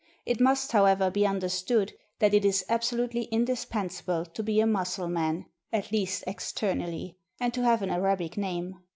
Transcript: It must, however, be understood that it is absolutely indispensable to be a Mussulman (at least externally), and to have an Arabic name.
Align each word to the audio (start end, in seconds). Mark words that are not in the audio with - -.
It 0.25 0.41
must, 0.41 0.71
however, 0.71 1.11
be 1.11 1.27
understood 1.27 1.93
that 2.17 2.33
it 2.33 2.43
is 2.43 2.65
absolutely 2.67 3.25
indispensable 3.25 4.25
to 4.25 4.41
be 4.41 4.59
a 4.59 4.65
Mussulman 4.65 5.45
(at 5.71 5.91
least 5.91 6.23
externally), 6.25 7.19
and 7.39 7.53
to 7.53 7.61
have 7.61 7.83
an 7.83 7.91
Arabic 7.91 8.35
name. 8.35 8.79